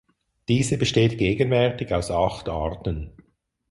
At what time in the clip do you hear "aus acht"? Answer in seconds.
1.93-2.49